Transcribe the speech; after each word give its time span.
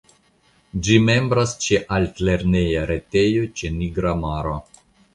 Ĝi 0.87 0.97
membras 1.09 1.53
ĉe 1.67 1.79
altlerneja 1.99 2.89
retejo 2.95 3.49
ĉe 3.61 3.75
Nigra 3.81 4.19
maro. 4.27 4.61